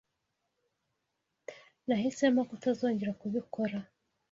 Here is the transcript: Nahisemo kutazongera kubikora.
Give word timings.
Nahisemo 1.87 2.41
kutazongera 2.49 3.11
kubikora. 3.21 3.77